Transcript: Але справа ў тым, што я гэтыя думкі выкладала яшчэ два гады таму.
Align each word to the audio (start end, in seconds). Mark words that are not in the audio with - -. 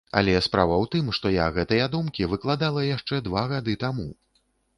Але 0.19 0.33
справа 0.45 0.75
ў 0.77 0.85
тым, 0.95 1.11
што 1.17 1.31
я 1.33 1.45
гэтыя 1.57 1.85
думкі 1.97 2.31
выкладала 2.33 2.87
яшчэ 2.97 3.21
два 3.29 3.45
гады 3.53 3.79
таму. 3.87 4.09